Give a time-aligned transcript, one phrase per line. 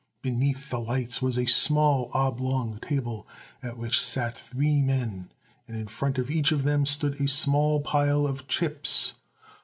[0.23, 3.27] Beneath the lights was a small, oblong table
[3.61, 5.29] at which sat three men,
[5.67, 9.13] and in front of each of them stood a small pile of chips.